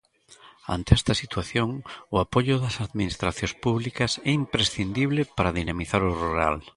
Ante 0.75 0.91
esta 0.99 1.13
situación, 1.23 1.69
o 2.13 2.15
apoio 2.25 2.55
das 2.63 2.75
Administracións 2.87 3.53
públicas 3.65 4.11
é 4.29 4.31
imprescindible 4.43 5.21
para 5.35 5.55
dinamizar 5.59 6.01
o 6.09 6.15
rural. 6.23 6.55